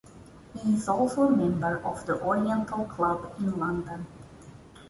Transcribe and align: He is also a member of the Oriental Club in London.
He 0.59 0.73
is 0.73 0.89
also 0.89 1.27
a 1.27 1.29
member 1.29 1.77
of 1.85 2.07
the 2.07 2.19
Oriental 2.23 2.85
Club 2.85 3.35
in 3.37 3.55
London. 3.59 4.07